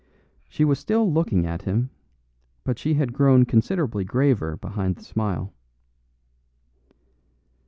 She 0.49 0.65
was 0.65 0.79
still 0.79 1.13
looking 1.13 1.45
at 1.45 1.61
him; 1.61 1.91
but 2.63 2.79
she 2.79 2.95
had 2.95 3.13
grown 3.13 3.45
considerably 3.45 4.03
graver 4.03 4.57
behind 4.57 4.95
the 4.95 5.03
smile. 5.03 5.53